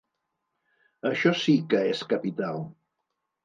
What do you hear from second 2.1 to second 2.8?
capital.